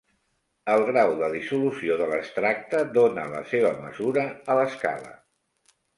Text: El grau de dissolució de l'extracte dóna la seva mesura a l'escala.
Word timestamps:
El 0.75 0.85
grau 0.85 1.11
de 1.19 1.27
dissolució 1.33 1.97
de 2.01 2.07
l'extracte 2.11 2.81
dóna 2.97 3.29
la 3.35 3.43
seva 3.53 3.75
mesura 3.85 4.25
a 4.55 4.57
l'escala. 4.61 5.13